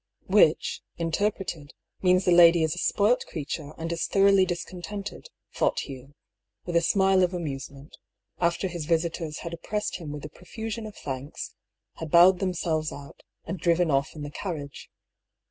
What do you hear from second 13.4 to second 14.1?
and driyen